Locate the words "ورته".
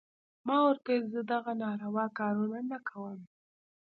0.65-0.87